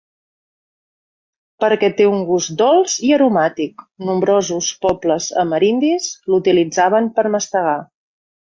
[1.63, 7.81] Perquè té un gust dolç i aromàtic, nombrosos pobles amerindis l'utilitzaven per a mastegar.